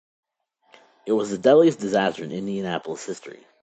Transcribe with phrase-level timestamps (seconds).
[1.05, 3.45] It was the deadliest disaster in Indianapolis history.